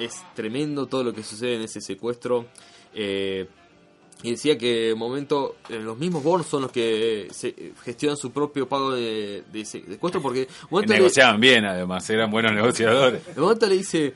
es 0.00 0.22
tremendo 0.34 0.86
todo 0.86 1.04
lo 1.04 1.12
que 1.12 1.22
sucede 1.22 1.56
en 1.56 1.62
ese 1.62 1.80
secuestro. 1.80 2.46
Eh, 2.94 3.46
y 4.22 4.32
decía 4.32 4.58
que 4.58 4.88
de 4.88 4.94
momento 4.94 5.56
eh, 5.68 5.78
los 5.78 5.96
mismos 5.96 6.22
Born 6.22 6.44
son 6.44 6.62
los 6.62 6.72
que 6.72 7.28
se, 7.30 7.72
gestionan 7.82 8.18
su 8.18 8.30
propio 8.32 8.68
pago 8.68 8.92
de, 8.92 9.42
secuestro 9.64 10.20
porque 10.20 10.46
le, 10.70 10.86
negociaban 10.86 11.40
bien, 11.40 11.64
además, 11.64 12.08
eran 12.10 12.30
buenos 12.30 12.52
negociadores. 12.52 13.34
de 13.34 13.40
momento 13.40 13.66
le 13.66 13.76
dice 13.78 14.12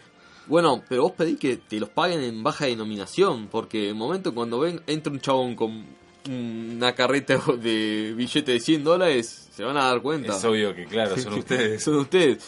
bueno 0.46 0.82
pero 0.88 1.02
vos 1.02 1.12
pedí 1.12 1.36
que 1.36 1.56
te 1.56 1.80
los 1.80 1.88
paguen 1.88 2.22
en 2.22 2.42
baja 2.42 2.66
denominación 2.66 3.48
porque 3.48 3.86
de 3.86 3.94
momento 3.94 4.34
cuando 4.34 4.60
ven 4.60 4.80
entra 4.86 5.12
un 5.12 5.20
chabón 5.20 5.54
con 5.54 5.84
una 6.28 6.94
carreta 6.94 7.38
de 7.58 8.14
billete 8.16 8.52
de 8.52 8.60
100 8.60 8.84
dólares 8.84 9.48
se 9.50 9.62
van 9.64 9.76
a 9.76 9.84
dar 9.84 10.00
cuenta 10.00 10.36
Es 10.36 10.44
obvio 10.44 10.74
que, 10.74 10.86
claro, 10.86 11.16
son 11.18 11.34
ustedes. 11.34 11.82
son 11.84 11.96
ustedes 11.96 12.44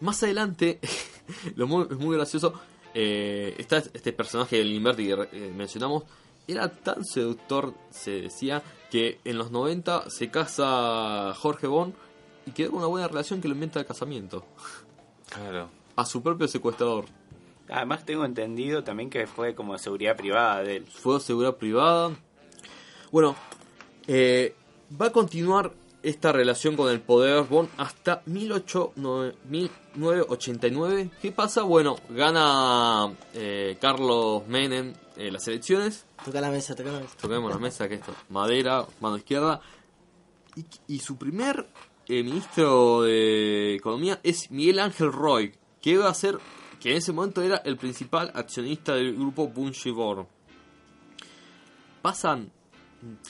Más 0.00 0.22
adelante, 0.22 0.80
lo 1.56 1.66
muy, 1.66 1.86
es 1.90 1.98
muy 1.98 2.16
gracioso, 2.16 2.54
eh, 2.94 3.54
está 3.58 3.78
este 3.78 4.12
personaje 4.12 4.56
del 4.56 4.72
Inverti 4.72 5.06
que 5.06 5.28
eh, 5.32 5.52
mencionamos, 5.54 6.04
era 6.48 6.68
tan 6.68 7.04
seductor, 7.04 7.74
se 7.90 8.22
decía, 8.22 8.62
que 8.90 9.20
en 9.24 9.38
los 9.38 9.50
90 9.50 10.10
se 10.10 10.30
casa 10.30 11.34
Jorge 11.36 11.66
Bon 11.66 11.94
y 12.46 12.52
quedó 12.52 12.70
con 12.70 12.78
una 12.78 12.88
buena 12.88 13.08
relación 13.08 13.40
que 13.40 13.48
lo 13.48 13.54
inventa 13.54 13.80
el 13.80 13.86
casamiento. 13.86 14.44
Claro. 15.28 15.68
A 15.98 16.04
su 16.04 16.22
propio 16.22 16.46
secuestrador. 16.46 17.06
Además 17.68 18.04
tengo 18.06 18.24
entendido 18.24 18.84
también 18.84 19.10
que 19.10 19.26
fue 19.26 19.54
como 19.56 19.76
seguridad 19.78 20.16
privada 20.16 20.62
de 20.62 20.76
él. 20.76 20.86
Fue 20.86 21.18
seguridad 21.18 21.56
privada. 21.56 22.12
Bueno, 23.10 23.34
eh, 24.06 24.54
va 25.00 25.06
a 25.06 25.10
continuar 25.10 25.72
esta 26.04 26.30
relación 26.30 26.76
con 26.76 26.88
el 26.88 27.00
poder 27.00 27.42
Bond 27.42 27.68
hasta 27.78 28.22
1809 28.26 29.34
1989. 29.44 31.10
¿Qué 31.20 31.32
pasa? 31.32 31.62
Bueno, 31.62 31.96
gana 32.10 33.12
eh, 33.34 33.76
Carlos 33.80 34.46
Menem 34.46 34.94
eh, 35.16 35.32
las 35.32 35.48
elecciones. 35.48 36.06
Toca 36.24 36.40
la 36.40 36.50
mesa, 36.50 36.76
toca 36.76 36.92
la 36.92 37.00
mesa. 37.00 37.16
Toquemos 37.20 37.50
la 37.50 37.58
mesa, 37.58 37.88
que 37.88 37.96
esto, 37.96 38.14
madera, 38.28 38.86
mano 39.00 39.16
izquierda. 39.16 39.60
Y, 40.54 40.64
y 40.86 41.00
su 41.00 41.16
primer 41.16 41.66
eh, 42.06 42.22
ministro 42.22 43.02
de 43.02 43.74
Economía 43.74 44.20
es 44.22 44.50
Miguel 44.50 44.78
Ángel 44.78 45.12
Roy, 45.12 45.52
que 45.80 45.90
iba 45.90 46.08
a 46.08 46.14
ser, 46.14 46.38
que 46.80 46.92
en 46.92 46.98
ese 46.98 47.12
momento 47.12 47.42
era 47.42 47.56
el 47.58 47.76
principal 47.76 48.30
accionista 48.34 48.94
del 48.94 49.14
grupo 49.14 49.48
Bunchibor. 49.48 50.26
Pasan, 52.02 52.50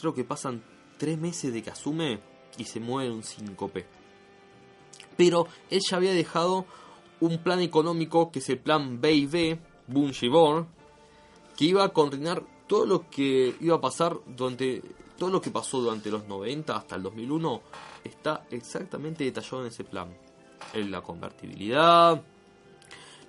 creo 0.01 0.15
que 0.15 0.25
pasan 0.25 0.63
tres 0.99 1.19
meses 1.19 1.53
de 1.53 1.63
que 1.63 1.71
asume 1.71 2.21
y 2.57 2.65
se 2.65 2.81
muere 2.81 3.11
un 3.11 3.23
síncope. 3.23 3.87
Pero 5.17 5.49
él 5.71 5.81
ya 5.89 5.97
había 5.97 6.13
dejado 6.13 6.67
un 7.21 7.39
plan 7.39 7.61
económico 7.61 8.31
que 8.31 8.39
es 8.39 8.49
el 8.51 8.59
plan 8.59 9.01
B 9.01 9.13
y 9.13 9.27
B, 9.27 9.59
que 11.57 11.65
iba 11.65 11.85
a 11.85 11.89
coordinar 11.89 12.45
todo 12.67 12.87
lo 12.87 13.09
que 13.09 13.57
iba 13.61 13.77
a 13.77 13.81
pasar 13.81 14.19
durante 14.27 14.83
todo 15.19 15.31
lo 15.31 15.41
que 15.41 15.51
pasó 15.51 15.81
durante 15.81 16.11
los 16.11 16.29
90 16.29 16.77
hasta 16.77 16.95
el 16.95 17.03
2001 17.03 17.63
está 18.05 18.47
exactamente 18.51 19.25
detallado 19.25 19.63
en 19.63 19.69
ese 19.69 19.83
plan. 19.83 20.17
En 20.73 20.91
la 20.91 21.01
convertibilidad, 21.01 22.23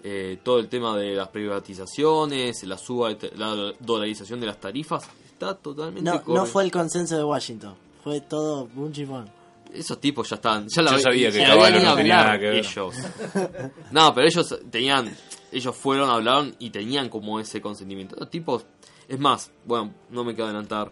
eh, 0.04 0.40
todo 0.44 0.60
el 0.60 0.68
tema 0.70 0.98
de 0.98 1.14
las 1.16 1.28
privatizaciones, 1.30 2.64
la 2.64 2.78
suba, 2.78 3.14
de- 3.14 3.32
la 3.36 3.74
dolarización 3.80 4.40
de 4.40 4.48
las 4.48 4.60
tarifas, 4.60 5.08
está 5.26 5.56
totalmente 5.56 6.10
No, 6.10 6.22
no 6.28 6.46
fue 6.46 6.64
el 6.64 6.72
consenso 6.72 7.18
de 7.18 7.24
Washington. 7.24 7.76
Fue 8.04 8.22
todo 8.22 8.68
Bungie 8.68 9.06
Bond. 9.06 9.30
Esos 9.74 10.00
tipos 10.00 10.28
ya 10.30 10.38
están. 10.38 10.68
Ya 10.68 10.82
la 10.82 10.92
Yo 10.92 11.00
sabía 11.00 11.32
que 11.32 11.44
Caballo 11.44 11.80
no 11.84 11.96
tenía 11.96 12.16
nada 12.24 12.40
que 12.40 12.46
ver. 12.46 12.56
Ellos. 12.66 12.96
No, 13.92 14.14
pero 14.14 14.28
ellos 14.28 14.60
tenían. 14.72 15.16
Ellos 15.52 15.76
fueron, 15.76 16.10
hablaron 16.10 16.56
y 16.60 16.70
tenían 16.70 17.10
como 17.10 17.40
ese 17.40 17.62
consentimiento. 17.62 18.16
Los 18.20 18.30
tipos. 18.30 18.66
Es 19.08 19.20
más, 19.20 19.52
bueno, 19.66 19.94
no 20.12 20.24
me 20.24 20.34
quiero 20.34 20.46
adelantar. 20.46 20.92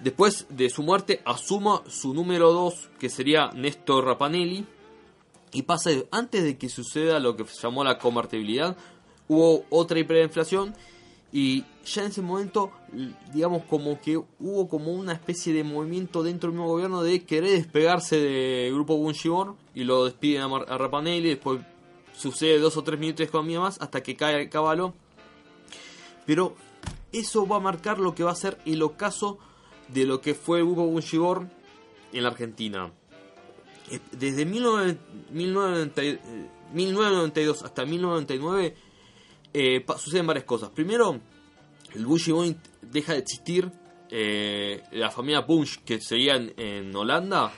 Después 0.00 0.46
de 0.50 0.68
su 0.70 0.82
muerte, 0.82 1.22
asuma 1.24 1.82
su 1.88 2.12
número 2.12 2.52
2, 2.52 2.90
que 2.98 3.08
sería 3.08 3.50
Néstor 3.54 4.04
Rapanelli. 4.04 4.66
Y 5.54 5.62
pasa, 5.62 5.90
antes 6.10 6.42
de 6.42 6.58
que 6.58 6.68
suceda 6.68 7.20
lo 7.20 7.36
que 7.36 7.46
se 7.46 7.62
llamó 7.62 7.84
la 7.84 7.96
convertibilidad, 7.96 8.76
hubo 9.28 9.64
otra 9.70 10.00
hiperinflación. 10.00 10.74
Y 11.32 11.64
ya 11.84 12.02
en 12.02 12.08
ese 12.08 12.22
momento, 12.22 12.72
digamos 13.32 13.62
como 13.64 14.00
que 14.00 14.16
hubo 14.16 14.68
como 14.68 14.92
una 14.92 15.12
especie 15.12 15.52
de 15.52 15.62
movimiento 15.62 16.24
dentro 16.24 16.50
del 16.50 16.58
mismo 16.58 16.72
gobierno 16.72 17.02
de 17.02 17.24
querer 17.24 17.52
despegarse 17.52 18.18
del 18.18 18.74
grupo 18.74 18.96
Bunchibor 18.96 19.54
y 19.74 19.84
lo 19.84 20.04
despiden 20.04 20.42
a, 20.42 20.76
Rapanelli. 20.76 21.30
Después 21.30 21.60
sucede 22.16 22.58
dos 22.58 22.76
o 22.76 22.82
tres 22.82 22.98
minutos 22.98 23.18
de 23.18 23.24
economía 23.24 23.60
más 23.60 23.80
hasta 23.80 24.02
que 24.02 24.16
cae 24.16 24.42
el 24.42 24.50
caballo. 24.50 24.92
Pero 26.26 26.56
eso 27.12 27.46
va 27.46 27.56
a 27.56 27.60
marcar 27.60 28.00
lo 28.00 28.14
que 28.16 28.24
va 28.24 28.32
a 28.32 28.36
ser 28.36 28.58
el 28.66 28.82
ocaso 28.82 29.38
de 29.86 30.04
lo 30.04 30.20
que 30.20 30.34
fue 30.34 30.58
el 30.58 30.64
grupo 30.64 30.86
Bunchibor 30.86 31.46
en 32.12 32.22
la 32.24 32.30
Argentina. 32.30 32.92
Eh, 33.90 34.00
Desde 34.12 34.44
19 34.44 34.96
1990 35.30 36.02
eh, 36.02 36.18
1992 36.72 37.62
hasta 37.62 37.84
1999 37.84 38.74
eh, 39.52 39.84
suceden 39.98 40.26
varias 40.26 40.44
cosas. 40.44 40.70
Primero, 40.70 41.20
el 41.94 42.06
Bungie 42.06 42.32
Boy 42.32 42.56
deja 42.82 43.12
de 43.12 43.18
existir. 43.20 43.70
eh, 44.10 44.82
la 44.92 45.10
familia 45.10 45.40
Bunch, 45.40 45.78
que 45.84 46.00
seguía 46.00 46.36
en, 46.36 46.52
en 46.56 46.94
Holanda, 46.94 47.52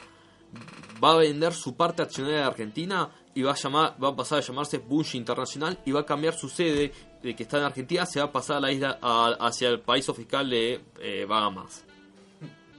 va 1.03 1.13
a 1.13 1.17
vender 1.17 1.53
su 1.53 1.77
parte 1.77 2.03
accionaria 2.03 2.39
de 2.41 2.45
Argentina 2.45 3.11
y 3.35 3.43
va 3.43 3.53
a, 3.53 3.55
llamar, 3.57 3.97
va 4.03 4.09
a 4.09 4.17
pasar 4.17 4.39
a 4.39 4.43
llamarse 4.43 4.79
Bunge 4.79 5.17
Internacional 5.19 5.79
y 5.85 5.93
va 5.93 6.01
a 6.01 6.07
cambiar 6.07 6.35
su 6.35 6.49
sede 6.49 6.93
de 7.23 7.37
que 7.37 7.43
está 7.43 7.59
en 7.59 7.65
Argentina, 7.65 8.07
se 8.07 8.21
va 8.21 8.27
a 8.27 8.33
pasar 8.33 8.57
a 8.57 8.61
la 8.61 8.73
isla 8.73 8.99
a- 9.03 9.37
hacia 9.41 9.69
el 9.69 9.81
país 9.81 10.07
fiscal 10.17 10.49
de 10.49 10.81
eh, 11.01 11.27
Bahamas. 11.29 11.85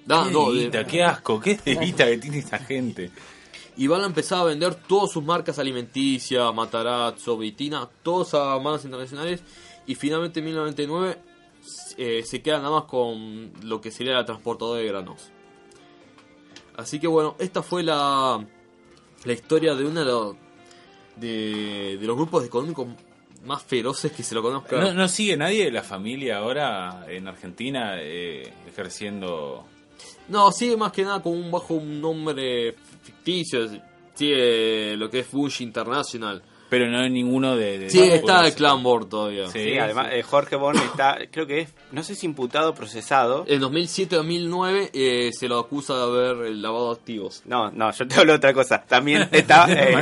No, 0.05 0.25
no, 0.31 0.51
de- 0.51 0.86
qué 0.86 1.03
asco, 1.03 1.39
qué 1.39 1.55
de 1.63 1.75
guita 1.79 2.05
que 2.05 2.17
tiene 2.17 2.39
esta 2.39 2.57
gente. 2.60 3.12
Y 3.78 3.86
van 3.88 4.02
a 4.02 4.06
empezar 4.08 4.40
a 4.40 4.44
vender 4.46 4.74
todas 4.76 5.12
sus 5.12 5.24
marcas 5.24 5.60
alimenticias, 5.60 6.54
Matarazzo, 6.54 7.38
Vitina, 7.38 7.88
todas 8.02 8.34
a 8.34 8.58
manos 8.60 8.84
internacionales. 8.84 9.44
Y 9.86 9.96
finalmente 9.96 10.40
en 10.40 10.46
1999 10.46 11.18
eh, 11.98 12.24
se 12.26 12.42
queda 12.42 12.58
nada 12.58 12.72
más 12.72 12.84
con 12.86 13.52
lo 13.62 13.80
que 13.80 13.92
sería 13.92 14.13
la 14.13 14.26
transportadora 14.26 14.82
de 14.82 14.88
granos. 14.88 15.30
Así 16.76 17.00
que 17.00 17.08
bueno, 17.08 17.36
esta 17.40 17.62
fue 17.62 17.84
la, 17.84 18.44
la 19.24 19.34
historia 19.34 19.76
de 19.76 19.86
uno 19.86 20.00
de 20.00 20.06
los, 20.06 20.36
de, 21.16 21.98
de 22.00 22.08
los 22.08 22.16
grupos 22.16 22.46
económicos 22.46 22.88
más 23.46 23.63
feroces 23.63 24.12
que 24.12 24.24
se 24.24 24.34
lo 24.34 24.42
conozca. 24.42 24.80
¿No, 24.80 24.94
no 24.94 25.08
sigue 25.08 25.38
nadie 25.38 25.66
de 25.66 25.72
la 25.72 25.84
familia 25.84 26.38
ahora 26.38 27.06
en 27.08 27.28
Argentina 27.28 27.96
eh, 28.00 28.52
ejerciendo? 28.68 29.66
No, 30.29 30.51
sigue 30.51 30.75
más 30.77 30.91
que 30.91 31.03
nada 31.03 31.21
como 31.21 31.36
un 31.36 31.51
bajo 31.51 31.75
un 31.75 32.01
nombre 32.01 32.75
ficticio. 33.01 33.67
Sigue 34.13 34.97
lo 34.97 35.10
que 35.10 35.19
es 35.19 35.31
Bush 35.31 35.62
International. 35.62 36.41
Pero 36.69 36.89
no 36.89 36.99
hay 36.99 37.10
ninguno 37.10 37.55
de... 37.55 37.79
de 37.79 37.89
Sí, 37.89 38.01
está 38.01 38.45
el 38.45 38.53
Clan 38.53 38.83
Bor 38.83 39.07
todavía. 39.07 39.47
Sí. 39.49 39.63
Sí, 39.63 39.77
además 39.77 40.10
eh, 40.12 40.21
Jorge 40.21 40.57
Bon 40.57 40.75
está, 40.75 41.17
creo 41.31 41.47
que 41.47 41.62
es, 41.62 41.73
no 41.91 42.03
sé 42.03 42.13
si 42.15 42.25
imputado 42.25 42.71
o 42.71 42.75
procesado. 42.75 43.45
En 43.47 43.62
2007-2009 43.62 44.89
eh, 44.93 45.29
se 45.31 45.47
lo 45.47 45.60
acusa 45.60 45.95
de 45.95 46.03
haber 46.03 46.51
lavado 46.55 46.91
activos. 46.91 47.41
No, 47.45 47.71
no, 47.71 47.91
yo 47.91 48.07
te 48.07 48.15
hablo 48.15 48.33
de 48.33 48.38
otra 48.38 48.53
cosa. 48.53 48.83
También 48.83 49.29
está 49.31 49.65
eh, 49.71 49.93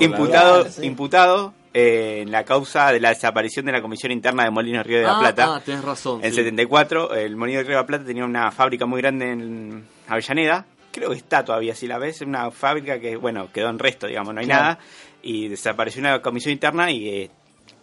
imputado, 0.00 0.58
verdad, 0.58 0.70
sí. 0.70 0.86
imputado 0.86 1.54
eh, 1.74 2.20
en 2.22 2.30
la 2.30 2.44
causa 2.44 2.92
de 2.92 3.00
la 3.00 3.08
desaparición 3.10 3.66
de 3.66 3.72
la 3.72 3.82
Comisión 3.82 4.12
Interna 4.12 4.44
de 4.44 4.50
Molinos 4.50 4.86
Río 4.86 4.98
de 4.98 5.04
la 5.04 5.16
ah, 5.16 5.20
Plata. 5.20 5.54
ah, 5.56 5.60
tenés 5.64 5.84
razón. 5.84 6.20
En 6.24 6.30
sí. 6.30 6.36
74, 6.36 7.14
el 7.16 7.36
Molino 7.36 7.58
de 7.58 7.64
Río 7.64 7.76
de 7.76 7.82
la 7.82 7.86
Plata 7.86 8.04
tenía 8.04 8.24
una 8.24 8.50
fábrica 8.52 8.86
muy 8.86 9.00
grande 9.02 9.30
en 9.32 9.84
Avellaneda. 10.08 10.64
Creo 10.92 11.10
que 11.10 11.16
está 11.16 11.44
todavía, 11.44 11.74
si 11.74 11.86
la 11.88 11.98
ves, 11.98 12.16
es 12.22 12.22
una 12.26 12.50
fábrica 12.52 13.00
que, 13.00 13.16
bueno, 13.16 13.50
quedó 13.52 13.68
en 13.68 13.78
resto, 13.80 14.06
digamos, 14.06 14.32
no 14.32 14.40
hay 14.40 14.46
Claro. 14.46 14.62
nada. 14.62 14.78
Y 15.22 15.48
desapareció 15.48 16.00
una 16.00 16.22
comisión 16.22 16.52
interna 16.52 16.90
y 16.92 17.08
eh, 17.08 17.30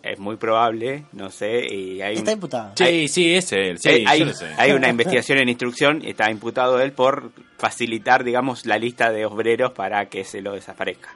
es 0.03 0.17
muy 0.17 0.37
probable, 0.37 1.03
no 1.11 1.29
sé, 1.29 1.65
y 1.69 2.01
hay, 2.01 2.13
un- 2.13 2.19
Está 2.19 2.31
imputado. 2.31 2.71
Sí, 2.75 3.07
sí, 3.09 3.33
es 3.35 3.51
él, 3.51 3.77
sí, 3.77 4.05
hay, 4.07 4.19
yo 4.19 4.25
lo 4.25 4.33
sé. 4.33 4.47
hay 4.57 4.71
una 4.71 4.87
investigación 4.89 5.39
en 5.39 5.49
instrucción 5.49 6.01
y 6.03 6.11
está 6.11 6.31
imputado 6.31 6.79
él 6.79 6.93
por 6.93 7.31
facilitar, 7.57 8.23
digamos, 8.23 8.65
la 8.65 8.77
lista 8.77 9.11
de 9.11 9.25
obreros 9.25 9.73
para 9.73 10.05
que 10.05 10.23
se 10.23 10.41
lo 10.41 10.53
desaparezca. 10.53 11.09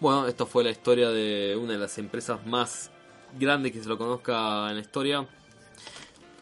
Bueno, 0.00 0.28
esto 0.28 0.46
fue 0.46 0.62
la 0.62 0.70
historia 0.70 1.10
de 1.10 1.58
una 1.60 1.72
de 1.72 1.78
las 1.78 1.98
empresas 1.98 2.46
más 2.46 2.92
grandes 3.36 3.72
que 3.72 3.82
se 3.82 3.88
lo 3.88 3.98
conozca 3.98 4.68
en 4.68 4.76
la 4.76 4.80
historia. 4.80 5.26